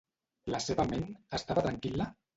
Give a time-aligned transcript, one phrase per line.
[0.53, 1.05] La seva ment,
[1.41, 2.13] estava tranquil·la?